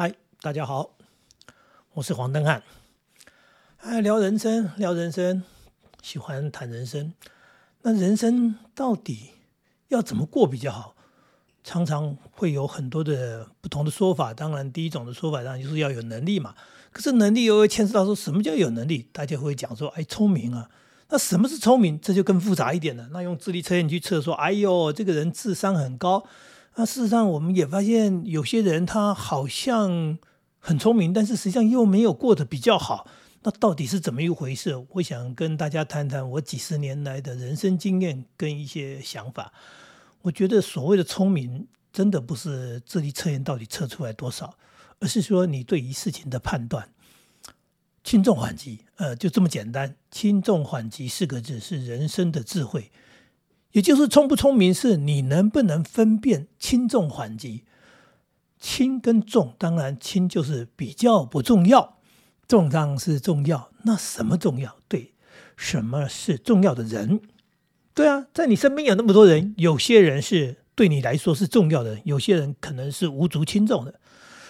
[0.00, 0.90] 嗨，大家好，
[1.94, 2.62] 我是黄登汉。
[3.78, 5.42] 哎，聊人生，聊人生，
[6.00, 7.12] 喜欢谈人生。
[7.82, 9.30] 那人生到底
[9.88, 10.94] 要怎么过比较好？
[11.64, 14.32] 常常会有很多的不同的说法。
[14.32, 16.54] 当然，第一种的说法当然就是要有能力嘛。
[16.92, 19.08] 可是能力又会牵涉到说什么叫有能力？
[19.10, 20.70] 大家会讲说，哎，聪明啊。
[21.08, 22.00] 那什么是聪明？
[22.00, 23.08] 这就更复杂一点了。
[23.10, 26.24] 那用智力测验去测，说，哎呦，这个人智商很高。
[26.80, 30.16] 那事实上，我们也发现有些人他好像
[30.60, 33.04] 很聪明，但是实际上又没有过得比较好。
[33.42, 34.86] 那到底是怎么一回事？
[34.90, 39.52] 我想跟大家谈谈我几十年来的人生经验跟一些想法。
[40.22, 44.56] 我觉得所谓的聪明，真的不是智力测验到底测出来多少，
[45.00, 46.88] 而是说你对于事情的判断，
[48.04, 49.96] 轻重缓急，呃，就这么简单。
[50.12, 52.92] 轻重缓急四个字是人生的智慧。
[53.72, 57.64] 也就是聪不聪明，是你能不能分辨轻重缓急。
[58.58, 61.98] 轻跟重，当然轻就是比较不重要，
[62.48, 63.70] 重当然是重要。
[63.84, 64.76] 那什么重要？
[64.88, 65.14] 对，
[65.56, 67.20] 什么是重要的人？
[67.94, 74.00] 对啊，在你身边有那么多人，有些人是对你来说是重要的，有些人可能是无足轻重的。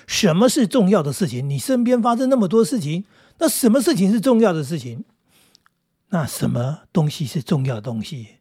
[0.06, 1.47] 什么是重要的事情？
[1.47, 3.05] 你身边发生那么多事情，
[3.39, 5.05] 那什么事情是重要的事情？
[6.09, 8.38] 那什么东西是重要的东西？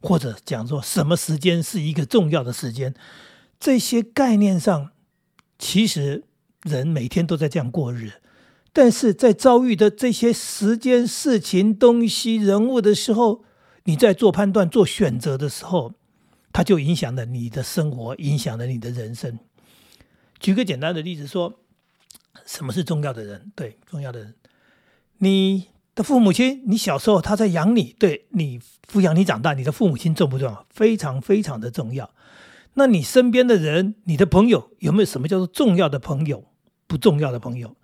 [0.00, 2.94] 或者讲说什么时间是一个重要的时间，
[3.58, 4.92] 这些概念上，
[5.58, 6.24] 其实
[6.62, 8.14] 人每天都在这样过日，
[8.72, 13.44] 但是在遭遇的这些时间、事情、东西、人物的时候，
[13.84, 15.92] 你在做判断、做选择的时候，
[16.52, 19.38] 它就影响了你的生活，影响了你的人生。
[20.38, 21.60] 举个简单的例子说，
[22.46, 23.52] 什么是重要的人？
[23.54, 24.34] 对，重要的人，
[25.18, 25.68] 你。
[26.00, 28.58] 的父母亲，你小时候他在养你，对你
[28.90, 30.66] 抚养你长大，你的父母亲重不重要？
[30.70, 32.08] 非常非常的重要。
[32.72, 36.46] 那你身边的人，你的朋友有没有什么叫做重要的朋友？
[36.86, 37.76] 不重要的朋友？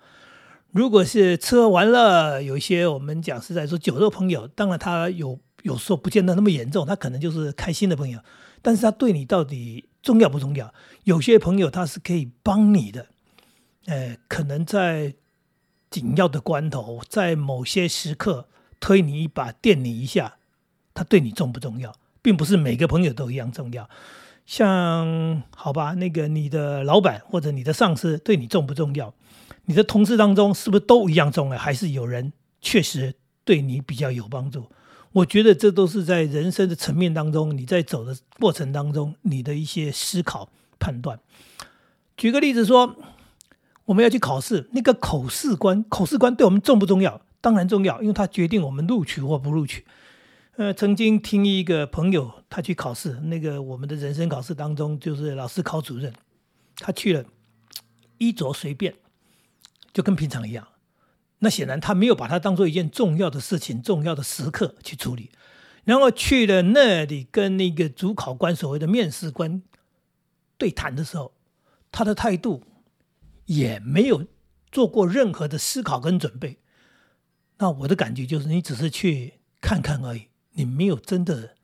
[0.71, 8.19] 如果是吃喝玩乐，有一些我们讲是在说酒肉朋友，当然他有有时候不见得那么严重，他可能就是开心的朋友，
[8.63, 10.73] 但是他对你到底重要不重要？
[11.05, 13.09] 有些朋友他是可以帮你的，
[13.85, 15.17] 哎，可能在。
[15.97, 18.49] 紧要的关头，在某些时刻
[18.79, 20.37] 推你一把、垫你一下，
[20.93, 23.89] 他对你重不重要，并不是每个朋友都一样重要。
[24.45, 29.15] 像好吧，那个你的老板或者你的上司对你重不重要？
[29.65, 31.57] 你的同事当中是不是都一样重要？
[31.57, 33.15] 还是有人确实
[33.47, 34.67] 对你比较有帮助？
[35.13, 41.19] 我觉得这都是在人生的层面当中，你在走的过程当中，你的一些思考判断。
[42.19, 42.95] 举个例子说。
[43.87, 47.23] 我们要去考试，那个口试官，口试官对我们重不重要？
[47.41, 49.87] 当然重要，因为他决定我们录取或不录取。
[50.57, 56.13] 呃，曾经听一个朋友，他去考试，那个我们的人生考试当中，就是老师考主任，
[56.79, 57.25] 他去了，
[58.19, 58.95] 衣着随便，
[59.93, 60.67] 就跟平常一样。
[61.39, 65.31] 那显然他没有把它当做一件重要的事情、重要的时刻去处理。
[65.85, 69.63] 然后去了那里跟那个主考官所谓的面试官
[70.59, 71.33] 对谈的时候，
[71.93, 72.65] 他的态度。
[73.47, 74.27] 也没有
[74.71, 76.59] 做过任何的思考跟准备，
[77.59, 81.55] 那我的感觉就是你只是去看看而已，你没有真的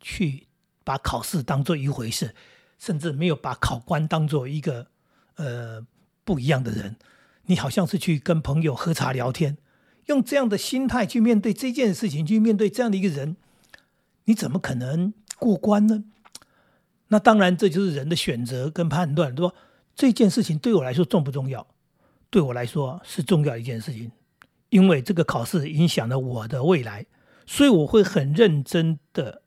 [0.00, 0.46] 去
[0.82, 2.34] 把考试当做一回事，
[2.78, 4.88] 甚至没有把考官当做一个
[5.36, 5.86] 呃
[6.24, 6.96] 不一样的人，
[7.46, 9.58] 你好像是去跟朋友喝茶聊天，
[10.06, 13.36] 用这样的心态去面对这件事情，去面对这样的一个人，
[14.24, 16.04] 你怎么可能过关呢？
[17.08, 19.54] 那当然，这就是人的选择跟判断，对吧？
[19.94, 21.66] 这件事情对我来说重不重要？
[22.30, 24.10] 对我来说是重要一件事情，
[24.70, 27.06] 因为这个考试影响了我的未来，
[27.46, 29.42] 所以我会很认真的、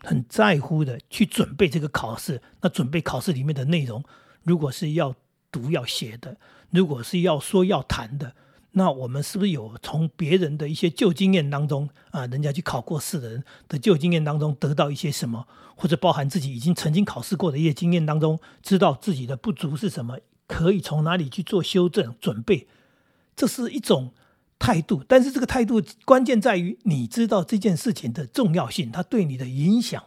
[0.00, 2.42] 很在乎的去准备这个考试。
[2.60, 4.04] 那准备考试里面的内容，
[4.42, 5.14] 如果是要
[5.50, 6.36] 读要写的，
[6.70, 8.34] 如果是要说要谈的。
[8.72, 22.68] 那我们是不是有从别人的一些旧经验当中啊，人家去考过试的人的旧经验当中得到一些什么，或者包含自己已经曾经考试过的一些经验当中，知道自己的不足是什么，可以从哪里去做修正准备，
[23.34, 24.12] 这是一种
[24.58, 25.04] 态度。
[25.06, 30.04] 但是这个态度关键在于你知道这件事情的重要性，它对你的影响，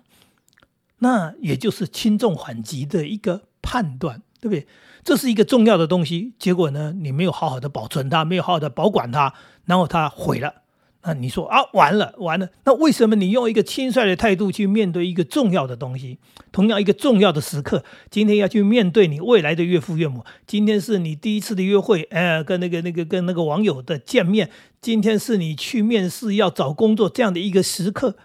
[1.00, 4.24] 那也就是轻重缓急的一个判断。
[4.44, 4.68] 对不对？
[5.04, 9.34] 这是一个重要的东西，结果呢，你没有好好的保存它，没有好好的保管它，
[9.66, 10.62] 然后它毁了。
[11.06, 12.48] 那你说啊，完了，完了。
[12.64, 16.18] 那为什么你用一个轻率的态度去面对一个重要的东西？
[16.54, 24.50] 同样一个重要的时刻，今天要去面对你未来的岳父岳母，今天是你第一次的约会，呃，跟那个那个跟那个网友的见面，
[24.80, 28.16] 今天是你去面试要找工作这样的一个时刻，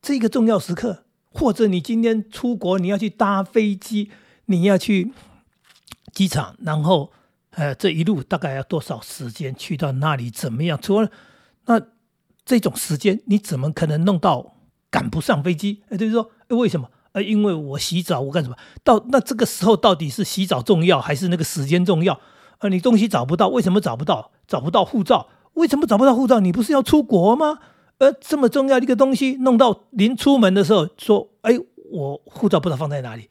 [0.00, 4.10] 这个重要时刻，或者你今天出国，你要去搭飞机，
[4.46, 5.12] 你要去。
[6.16, 7.12] 机场，然后
[7.50, 10.30] 呃，这一路大概要多少时间去到那里？
[10.30, 10.78] 怎么样？
[10.80, 11.10] 除了
[11.66, 11.78] 那
[12.46, 14.56] 这种时间，你怎么可能弄到
[14.90, 15.82] 赶不上飞机？
[15.90, 16.88] 哎，就是说，为什么？
[17.12, 18.56] 呃，因为我洗澡，我干什么？
[18.82, 22.18] 到那这个时候到底是洗澡重要还是那个时间重要？
[22.60, 24.30] 呃，你东西找不到，为什么找不到？
[24.48, 26.40] 找不到护照，为什么找不到护照？
[26.40, 27.58] 你不是要出国吗？
[27.98, 31.52] 呃，这么重要的一个东西，弄到临出门的时候说，哎，
[31.90, 33.28] 我护照不知道放在哪里。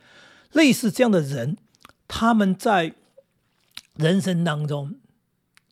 [0.54, 1.58] 类似这样的人，
[2.08, 2.96] 他们在
[3.96, 5.00] 人生当中，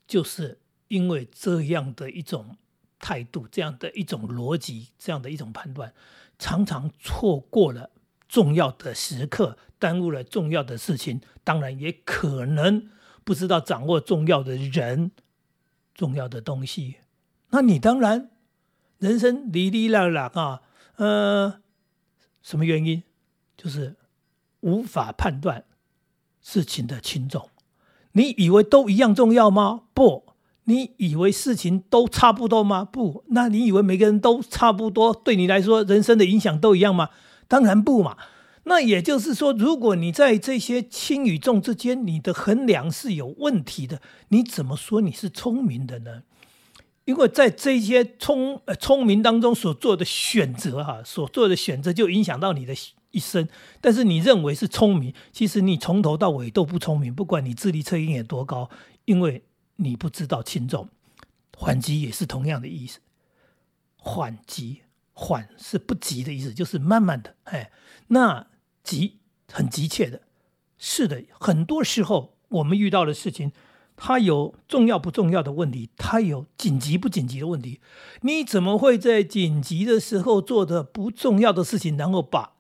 [0.08, 2.58] 就是因为这样的一种
[3.00, 5.94] 态度，这样的一种逻辑，这样的一种判断，
[6.38, 7.92] 常常错过了。
[8.28, 12.90] 重要的时刻耽误了重要的事情，当然也可能
[13.24, 15.12] 不知道掌握重要的人、
[15.94, 16.96] 重要的东西。
[17.50, 18.32] 那你当然
[18.98, 20.62] 人生离离啦啦啊，
[20.96, 21.62] 呃，
[22.42, 23.04] 什么原因？
[23.56, 23.98] 就是
[24.62, 25.66] 无法判断
[26.44, 27.50] 事情的轻重。
[28.12, 29.84] 你以为都一样重要吗？
[29.96, 30.26] 不，
[30.66, 32.86] 你以为事情都差不多吗？
[32.86, 35.12] 不，那你以为每个人都差不多？
[35.12, 37.10] 对你来说，人生的影响都一样吗？
[37.48, 38.18] 当然不嘛。
[38.66, 46.22] 那也就是说，如果你在这些轻与重之间，你的衡量是有问题的，你怎么说你是聪明的呢？
[47.04, 52.74] 因为在这些聪呃聪明当中所做的选择，哈，所做的选择就影响到你的
[53.14, 53.48] 一生。
[53.80, 57.16] 但是你认为是聪明，其实你从头到尾都不聪明。
[57.16, 58.70] 不管你智力测验有多高，
[59.06, 59.46] 因为
[59.78, 60.90] 你不知道轻重。
[61.58, 63.00] 缓急也是同样的意思，
[63.96, 64.82] 缓急
[65.14, 67.72] 缓是不急的意思，就是慢慢的，哎，
[68.08, 68.48] 那。
[68.84, 69.20] 急
[69.50, 70.24] 很急切的，
[70.78, 73.54] 是的，很多时候我们遇到的事情，
[73.96, 77.80] 它有重要不重要的问题，它有紧急不紧急的问题。
[78.24, 82.53] 你怎么会在紧急的时候做的不重要的事情，然后把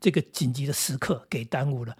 [0.00, 1.94] 这个紧急的时刻给耽误了？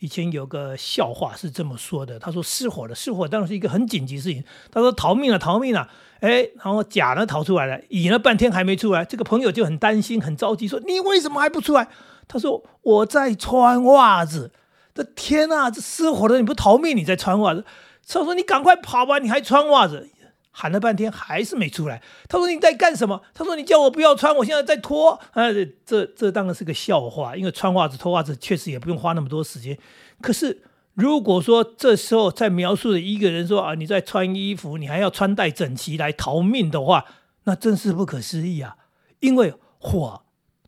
[0.00, 4.44] 以前有个笑话是这么说的：他说失火了，失火当然是一个很紧急事情。
[4.70, 5.88] 他说逃命了，逃命了，
[6.20, 11.88] 哎，然后甲呢逃出来了，乙呢半天还没出来，这个朋友就很担心，很着急，说你为什么还不出来？
[12.28, 14.52] 他说：“我在穿袜子。”
[14.94, 17.64] 这天哪，这失火了，你不逃命，你在穿袜子。
[18.06, 20.08] 他说：“你赶快跑吧，你还穿袜子。”
[20.50, 22.02] 喊了半天还是没出来。
[22.28, 25.52] 他说：“你在干什么？”他说：“你叫我不要穿，我现在在脱。”啊，
[25.84, 29.78] 这这当然是个笑话，因为穿袜子脱袜子确实也不用花那么多时间。
[30.20, 30.62] 可是
[30.94, 37.04] 如果说这时候在描述的一个人说：“啊，你在穿衣服，你还要穿戴整齐来逃命的话，
[37.44, 38.76] 那真是不可思议啊！
[39.20, 40.22] 因为火。”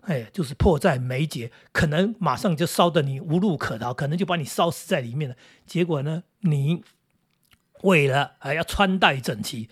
[0.04, 5.36] 哎，就是迫在眉睫，可能马上就烧得你无路可逃，可能就把你烧死在里面了。
[5.66, 6.82] 结果呢，你
[7.82, 9.68] 为了还要穿戴整齐，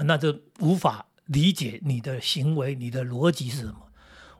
[0.00, 3.88] 那就无法理解你的行为，你的逻辑是什么。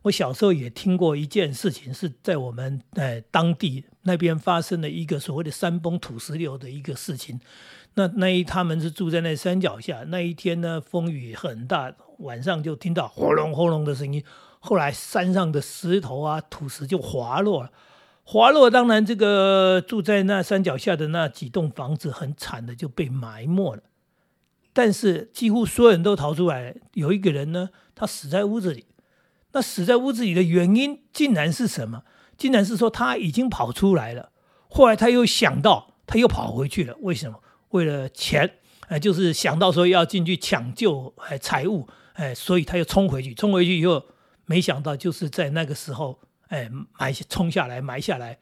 [0.02, 7.40] 我小时候也听过一件事情，是在我们哎当地那边发生的一个所谓的山崩土石流的一个事情。
[7.94, 14.22] 那那一他们是住在那山脚下，那一天呢风雨很大，晚上就听到轰隆轰隆的声音。
[14.60, 17.70] 后来山上的石头啊、土石就滑落了，
[18.28, 23.84] 滑落，当然这个住在那山脚下的那几栋房子很惨的就被埋没了。
[24.73, 28.87] 但是几乎所有人都逃出来，有一个人呢，他死在屋子里。
[29.52, 32.02] 那死在屋子里的原因竟然是什么？
[32.37, 34.32] 竟然是说他已经跑出来了，
[34.69, 36.96] 后来他又想到他又跑回去了。
[37.02, 37.40] 为什么？
[37.69, 44.02] 为了钱，哎，就是想到说要进去抢救哎财物，哎，所以他又冲回去，冲回去以后。
[44.49, 48.38] 没想到就是在那个时候，哎，埋冲下来，埋下来，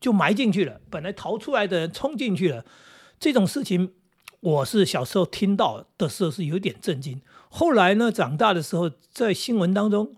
[0.00, 0.80] 就埋进去了。
[0.90, 2.64] 本来逃出来的人冲进去了，
[3.20, 3.92] 这种事情，
[4.40, 7.20] 我是小时候听到的时候是有点震惊。
[7.50, 10.16] 后来呢，长大的时候，在新闻当中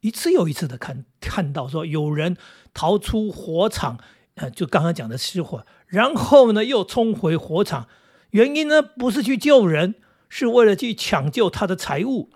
[0.00, 2.36] 一次又一次的看看到说有人
[2.72, 3.98] 逃出火场，
[4.36, 7.86] 呃，就刚刚讲的失火，然后呢又冲回火场，
[8.30, 9.96] 原因呢不是去救人，
[10.30, 12.30] 是为了去抢救他的财物。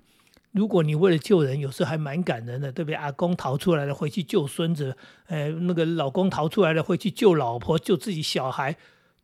[0.57, 2.95] 如果你为了救人，有时候还蛮感人的，对不对？
[2.95, 4.97] 阿公逃出来了，回去救孙子；，
[5.27, 8.79] 哎，那个老公逃出来了，回去救老婆、救自己小孩，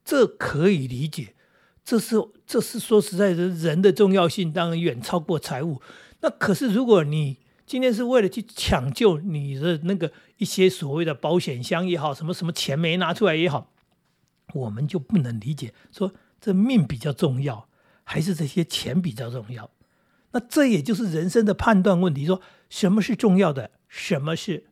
[0.04, 1.34] 这可以理解。
[1.82, 5.80] 这是这是说实在的，人的重要性当然远超过财物。
[6.20, 13.72] 那可是，如果你今天是为了去抢救你的那个一些所谓的保险箱也好，什么什么钱没拿出来也好，
[14.52, 17.66] 我们就不能理解，说这命比较重要，
[18.04, 19.68] 还是这些钱比较重要？
[20.32, 24.64] 那这也就是人生的判断问题，说什么是重要的，什么是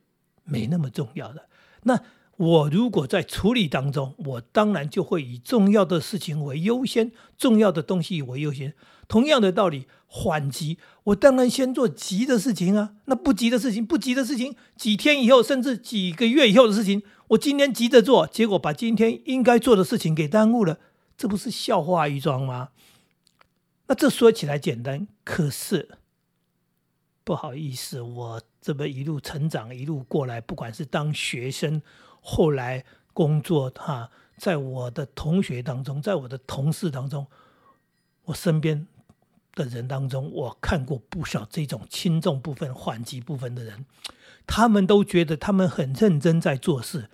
[0.43, 1.47] 没那么重要的。
[1.83, 2.01] 那
[2.37, 8.73] 我如果在处理当中，我当然就会以重要的事情为优先，重要的东西为优先。
[9.07, 12.93] 同样的道理，缓急，我当然先做急的事情啊。
[13.05, 20.79] 那不急的事情，不急的事情，几天以后，甚至几个月以后的事情，我今天急着做，结果把今天应该做的事情给耽误了。
[21.17, 22.69] 这不是笑话一桩吗？
[23.87, 25.97] 那这说起来简单，可是
[27.23, 31.81] 不好意思，我这么一路成长，一路过来，不管是当学生，
[32.21, 32.83] 后来
[33.13, 37.27] 工作，哈，在我的同学当中，在我的同事当中，
[38.25, 38.87] 我身边。
[39.53, 43.85] 的人当中，我看过不少这种轻重部分、缓急部分的人，
[44.47, 47.09] 他们都觉得他们很认真在做事，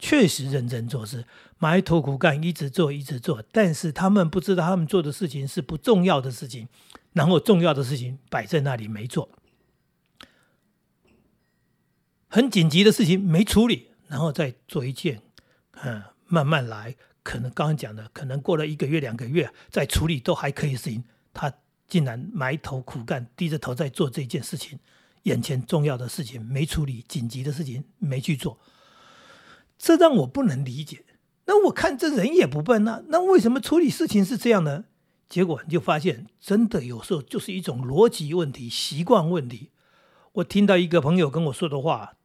[0.00, 1.24] 确实认真做事，
[1.58, 3.44] 埋头苦干，一直做，一直做。
[3.52, 6.66] 但是他们不知道，他们做的事情是不重要的事情，
[7.12, 9.28] 然后重要的事情摆在那里没做，
[12.28, 15.22] 很紧急的事情没处理，然后再做一件，
[15.82, 16.96] 嗯，慢慢来。
[17.22, 21.52] 可能刚刚讲的，可能过了一个月、两个月再处理都还可以行，他。
[21.90, 24.78] 竟然埋头苦干，低着头在做这件事情，
[25.24, 28.56] 眼前重要的事情没处理，紧急的事情没去做，
[29.82, 31.06] 这让我不能理解。
[31.46, 34.84] 那我看这人也不笨啊，那为什么处理事情是这样呢？
[35.26, 39.70] 结果你就发现，真的有时候就是一种逻辑问题、习惯问题。
[40.32, 42.16] 我听到一个朋友跟我说的话，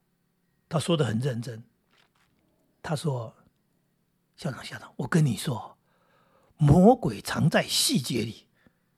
[0.68, 1.64] 他说的很认真。
[2.84, 3.34] 他说
[4.36, 5.78] ：“校长，校长，我跟你说，
[6.58, 8.48] 魔鬼藏在细节里。”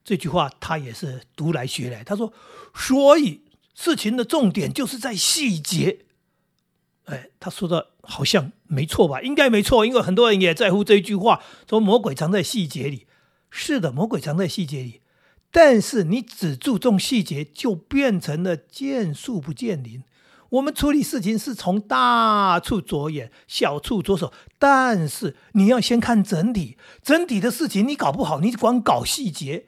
[0.02, 2.02] 这句话他也是读来学来。
[2.02, 2.32] 他说
[2.74, 6.06] ：“所以事情的重点就是在细节。”
[7.08, 9.22] 哎，他说的好像没错吧？
[9.22, 13.06] 应该没错，因为很多人也在乎这一句话，说魔鬼藏在细节里。
[13.50, 15.00] 是的，魔鬼藏在细节里。
[15.50, 20.04] 但是你只注重细节，就变成了见树不见林。
[20.50, 24.32] 我们处理事情是从大处着眼，小处着手。
[24.58, 29.66] 但是你要先看整体，整体的事情你搞不好，你光搞细节。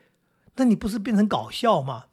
[0.56, 2.04] 那你不是变成搞笑吗？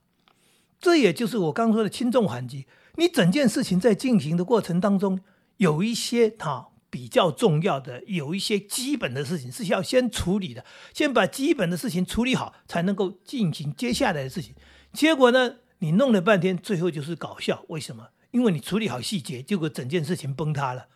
[0.79, 2.65] 这也就是我刚说的轻重缓急。
[2.97, 5.19] 你整件事情在进行的过程当中，
[5.57, 14.55] 有一些它比较重要的，有一些基本的事情是要先处理的，先把基本的事情处理好，才能够进行接下来的事情。
[14.93, 17.63] 结果呢，你弄了半天，最后就是搞笑。
[17.69, 18.09] 为什么？
[18.31, 20.87] 因为你处理好细节，结果整件事情崩塌了。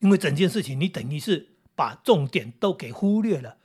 [0.00, 3.58] 因为整件事情你等于是把重点都给忽略了。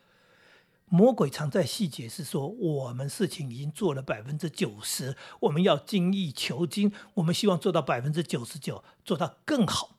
[0.95, 9.97] 魔鬼藏在细节，是说我们事情已经做了百分之九十，我们要精益求精，我们希望做到百分之九十九，做到更好。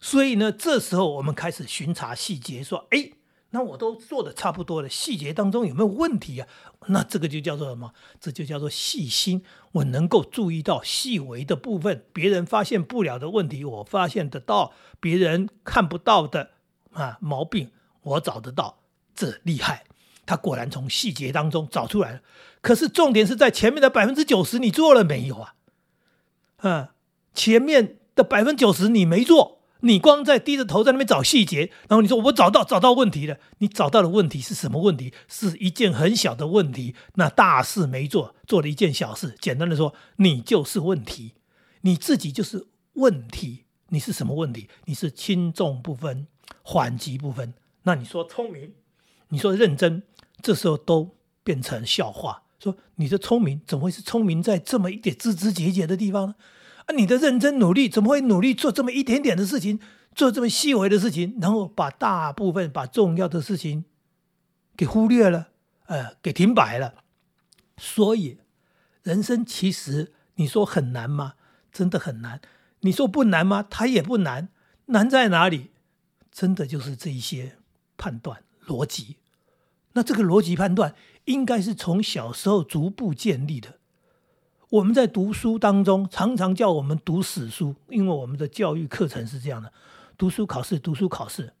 [0.00, 3.12] 所以呢，这时候我们开始巡查细节，说：“哎，
[3.50, 6.48] 那我都做的差不多了，细节当中有没有问题啊？”
[6.88, 7.94] 那这个就叫做什么？
[8.20, 9.44] 这就叫做细心。
[9.70, 16.50] 我能够注意到细微的部分，别人发现不了的问题，我发现得到；别人看不到的
[16.90, 17.70] 啊毛病，
[18.02, 18.80] 我找得到，
[19.14, 19.84] 这厉害。
[20.24, 22.20] 他果然从细节当中找出来了，
[22.60, 25.54] 可是重点是在前面的百分之九十你做了没有啊？
[26.58, 26.88] 嗯，
[27.34, 35.12] 前面的百分之九十你没做，你光在低着头在那边找细节，然后你说我找到找到问题了，你找到的问题是什么问题？
[35.26, 39.34] 是一件很小的问题，那大事没做，做了一件小事。
[39.40, 41.34] 简单的说，你就是问题，
[41.80, 43.64] 你自己就是问题。
[43.88, 44.68] 你是什么问题？
[44.86, 46.26] 你是轻重不分、
[46.62, 47.52] 缓急不分。
[47.82, 48.72] 那你说聪明，
[49.28, 50.02] 你说认真。
[50.42, 56.34] 这时候都变成笑话，说你的聪明怎么会是聪明在这么一点枝枝节节的地方呢？
[56.86, 59.78] 啊，你的认真努力怎么会努力做这么一点点的事情，
[60.14, 63.84] 做这么细微的事情，然后把大部分把重要的事情
[64.76, 65.50] 给忽略了，
[65.86, 67.04] 呃，给停摆了。
[67.76, 68.38] 所以，
[69.02, 71.34] 人生其实你说很难吗？
[71.72, 72.40] 真的很难。
[72.80, 73.64] 你说不难吗？
[73.68, 74.48] 它也不难。
[74.86, 75.70] 难在哪里？
[76.32, 77.58] 真的就是这一些
[77.96, 79.18] 判断逻辑。
[79.94, 80.94] 那这个逻辑判断
[81.26, 83.78] 应该是从小时候逐步建立的。
[84.70, 89.72] 我们在读书当中常常叫我们读死书，因为我们的教育课程是这样的：
[90.16, 91.52] 读书考试，读书考试。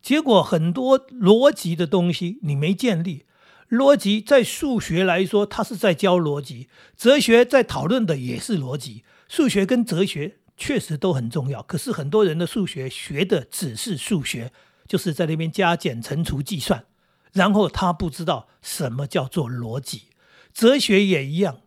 [0.00, 3.24] 结果很多逻辑的东西你没建立。
[3.68, 9.02] 逻辑在数学来说，它是在教逻辑；哲学在讨论的也是逻辑。
[9.28, 14.52] 数学跟哲学确实都很重要，可是很多人的数学学的只是数学，
[14.86, 16.84] 就是在那边加减乘除计算。
[17.32, 20.08] 然后他不知道什么叫做逻辑，
[20.52, 21.60] 哲学也一样。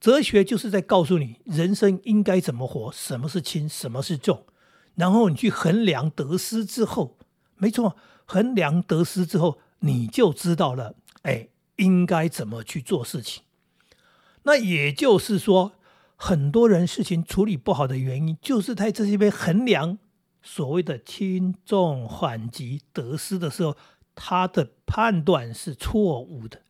[0.00, 4.44] 哲学就是在告诉你人生应该怎么活，什么是轻，什么是重。
[4.96, 7.16] 然后你去衡量得失之后，
[7.56, 13.44] 没错，衡量得失之后，你就知道了，哎，应该怎么去做事情。
[14.42, 15.72] 那也就是说，
[16.16, 19.98] 很多人事情处理不好的原因，就是在这些边衡量
[20.42, 23.76] 所谓的轻重缓急得失的时候。
[24.14, 26.62] 他的判断是错误的，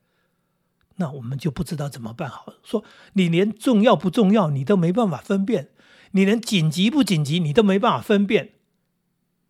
[0.96, 2.54] 那我们就不知道怎么办好了。
[2.62, 2.84] 说
[3.14, 5.70] 你连重要不重要你都没办法分辨，
[6.12, 8.52] 你连紧急不紧急你都没办法分辨，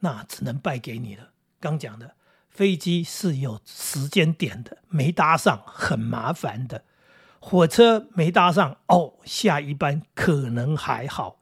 [0.00, 1.30] 那只能败给你了。
[1.60, 2.14] 刚讲的
[2.48, 6.80] 飞机是有时间点的，没搭上很麻烦的；
[7.40, 11.40] 火车没搭上，哦，下一班可能还好。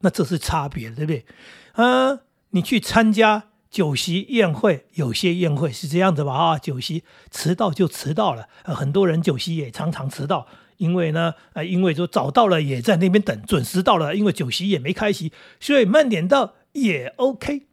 [0.00, 1.24] 那这是差别，对不对？
[1.72, 2.20] 啊，
[2.50, 6.34] 你去参加酒席宴会，有些宴会是这样子吧？
[6.34, 17.66] 啊，酒席迟到就迟到了，呃很多人酒席也常常迟到，因为呢，呃，因为说早到了也在那边等，准时到了，因为酒席也没开席，所以慢点到也 OK，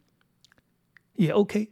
[1.16, 1.68] 也 OK。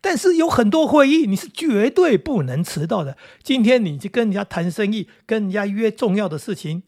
[0.00, 3.18] 但是有很多会议你是绝对不能迟到的。
[3.42, 6.84] 今天你去跟人家谈生意，跟人家约重要的事情，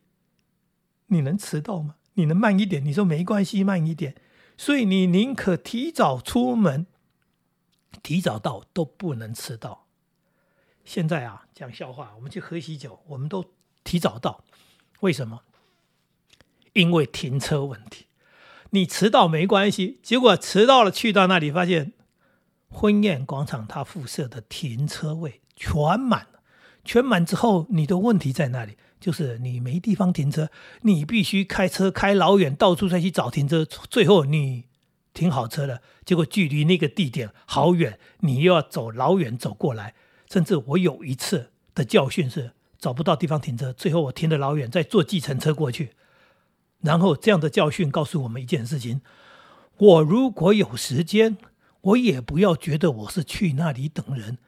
[1.08, 1.96] 你能迟到吗？
[2.14, 2.82] 你能慢一点？
[2.82, 4.14] 你说没关系，慢一点。
[4.56, 6.86] 所以你宁可提早出门，
[8.02, 9.86] 提早到都不能迟到。
[10.84, 13.44] 现在啊，讲笑话，我们去喝喜酒，我们都
[13.84, 14.44] 提早到，
[15.00, 15.42] 为什么？
[16.72, 18.06] 因为停车问题。
[18.70, 21.92] 你迟到没关系，结果迟到了，去到那里发现。
[22.68, 26.40] 婚宴广场，它附设的停车位全满了。
[26.84, 28.76] 全满之后，你的问题在哪里？
[29.00, 30.48] 就是你没地方停车，
[30.82, 33.64] 你必须开车开老远，到处再去找停车。
[33.64, 34.64] 最后你
[35.12, 39.94] 停好车了，结果距离那个地点好远，你又要走老远走过来。
[40.30, 45.90] 甚至我有一次的教训是找不到地方停车，最后我停的老远，再坐计程车过去。
[46.80, 49.00] 然后这样的教训告诉我们一件事情：
[49.78, 51.36] 我如果有时间。
[51.82, 54.38] 我也不要觉得我是去那里等人，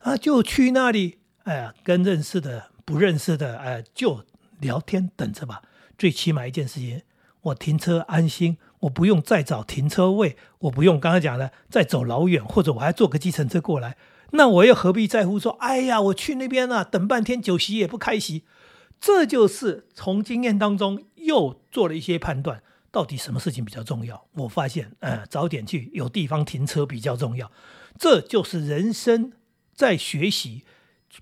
[0.00, 4.24] 啊，就去那里，哎呀，跟认识的、不认识的，呃，就
[4.60, 5.62] 聊天等着吧。
[5.96, 7.02] 最起码一件事情，
[7.42, 13.96] 我停车安心，我不用再找停车位，我不用刚刚讲的再走老远，或者我还坐个计程车过来，
[14.32, 18.44] 那我又何必在乎说，哎呀，我去那边啊，等半天酒席也不开席。
[19.00, 22.62] 这就是从经验当中又做了一些判断。
[22.92, 24.26] 到底什么事情比较重要？
[24.34, 27.50] 我发现，呃，早点去有地方停车比较重要。
[27.98, 29.32] 这就是人生
[29.74, 30.64] 在学习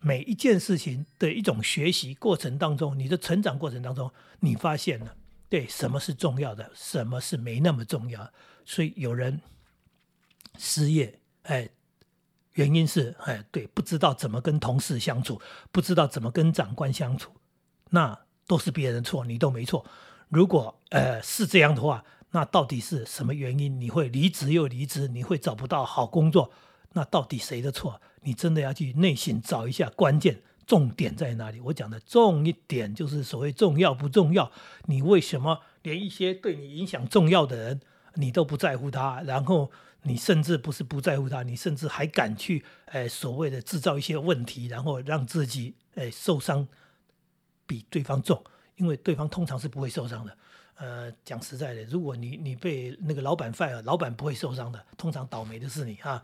[0.01, 5.17] 每一件事情的一种学习过程当中，你的成长过程当中，你发现了
[5.49, 8.31] 对什么是重要的，什么是没那么重要。
[8.65, 9.41] 所以有人
[10.59, 11.69] 失业，哎，
[12.53, 15.41] 原因是哎，对，不知道怎么跟同事相处，
[15.73, 17.33] 不知道怎么跟长官相处，
[17.91, 19.85] 那都是别人错，你都没错。
[20.29, 23.81] 如果呃是这样的话，那到底是什么原因？
[23.81, 26.53] 你会离职又离职，你会找不到好工作，
[26.93, 28.01] 那到底谁的错？
[28.23, 31.61] 你真的要去内心找一下关键重点在哪里？
[31.61, 34.53] 我讲的重一点就是所谓重要不重要？
[34.87, 37.81] 你为什么连一些对你影响重要的人
[38.15, 39.21] 你都不在乎他？
[39.23, 39.71] 然后
[40.03, 46.67] 你甚至不是不在乎他，你甚至还敢去哎所谓的制造一些问题，然后让自己哎受伤
[47.67, 48.43] 比对方重。
[48.77, 50.39] 因为对方通常是不会受伤的，
[50.77, 56.23] 呃，讲实在的，如果你你被那个老板 fire，老板不会受伤的，通常倒霉的是你哈。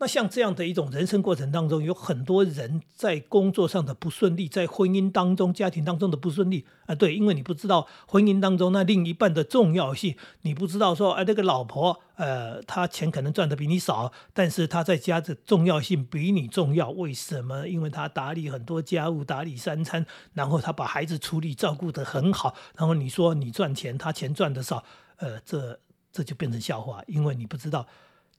[0.00, 17.66] 那像这样的一种人生过程当中，有很多人在工作上的不顺利，在婚姻当中、家庭当中的不顺利啊，对，因为你不知道婚姻当中那另一半的重要性，你不知道说，哎，那个老婆，呃，她钱可能赚的比你少，但是她在家的重要性比你重要，为什么？
[17.66, 24.84] 因为她打理很多家务，打理三餐，然后她把孩子处理照顾得很好，然后你说你赚钱，她钱赚的少，
[25.16, 25.80] 呃，这
[26.12, 27.84] 这就变成笑话，因为你不知道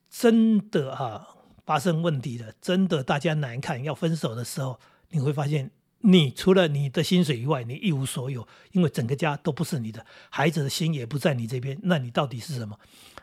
[0.08, 1.36] 真的哈。
[1.70, 4.80] 发生问题的，真的大家难看，要分手的时候，
[5.10, 12.76] 你会发现，你除了你的薪水以外，你一无所有，因为整个家都不是你的，孩子的心也不在你这边，那你到底是什么？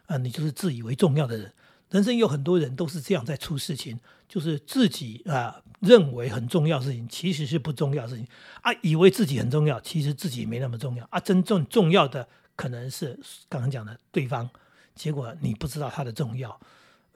[0.05, 1.51] 啊，你就是自以为重要的人。
[1.89, 8.25] 人生有很多人都是这样在出事情，就是自己啊认为很重要事情，其实是不重要事情
[8.61, 11.19] 啊，以为自己很重要，其实自己没那么重要啊。
[11.19, 14.49] 真正重要的可能是刚刚讲的对方，
[14.95, 16.57] 结果你不知道他的重要。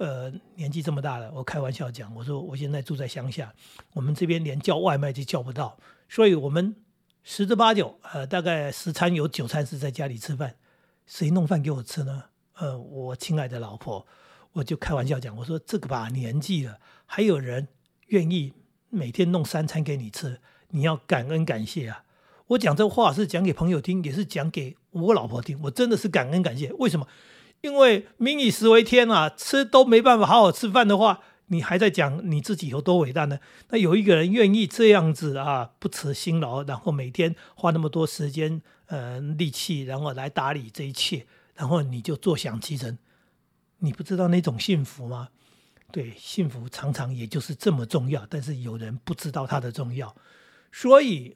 [0.01, 3.53] 呃，年纪这么大了，我开玩笑讲，我说我现在住在乡下，
[3.93, 5.77] 我们这边连叫外卖都叫不到，
[6.09, 6.75] 所以我们
[7.23, 10.55] 十之八九，呃，大概十餐有九餐是在家里吃饭，
[11.05, 12.23] 谁弄饭给我吃呢？
[12.57, 14.07] 呃，我亲爱的老婆，
[14.53, 17.67] 我就开玩笑讲，我说这个把年纪了，还有人
[18.07, 18.53] 愿意
[18.89, 22.05] 每天弄三餐给你吃，你要感恩感谢啊！
[22.47, 27.05] 我讲这话是讲给朋友听，也是讲给我老婆听，我真的是感恩感谢，为什么？
[27.61, 33.39] 因为民以食为天啊，吃都没办法好好吃饭的话，你还在讲你自己有多伟大呢？
[33.69, 42.97] 那有一个人愿意这样子啊，不辞辛劳，然后每天花那么多时间、呃力气，然后来打理这一切，然后你就坐享其成，
[43.77, 45.29] 你不知道那种幸福吗？
[45.91, 50.15] 对，幸福常常也就是这么重要，但是有人不知道它的重要，
[50.71, 51.35] 所以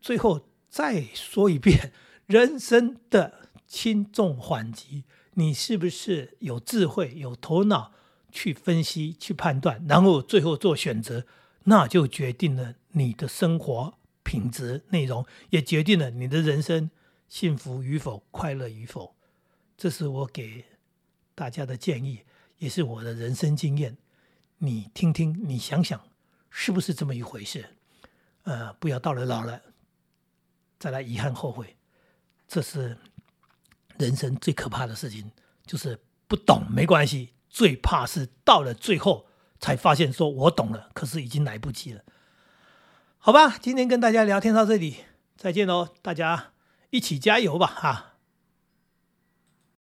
[0.00, 1.92] 最后再说一遍，
[2.26, 3.39] 人生的。
[3.70, 5.04] 轻重缓急，
[5.34, 7.92] 你是不是有智慧、有头脑，
[8.32, 11.24] 去分析、去判断，然后最后做选择，
[11.64, 16.90] 那就决定了你的生活品质、内容，也决定了你的人生
[17.28, 19.14] 幸福与否、快乐与否。
[19.76, 20.64] 这是我给
[21.36, 22.24] 大家的建议，
[22.58, 23.96] 也是我的人生经验。
[24.58, 26.08] 你听听，你想想，
[26.50, 27.76] 是不是这么一回事？
[28.42, 29.62] 呃，不要到了老了
[30.76, 31.76] 再来遗憾后悔，
[32.48, 32.98] 这是
[34.00, 35.30] 人生最可怕的事情。
[35.64, 39.26] 就是不懂没关系，最怕是到了最后
[39.60, 42.02] 才发现说我懂了，可是已经来不及了。
[43.18, 45.04] 好吧，今天跟大家聊天到这里，
[45.36, 46.52] 再见喽，大家
[46.90, 48.09] 一起加油吧，哈。